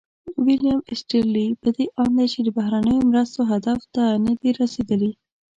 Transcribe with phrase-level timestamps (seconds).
[0.45, 5.11] ویلیم ایسټیرلي په دې اند دی چې بهرنیو مرستو هدف ته نه دي رسیدلي.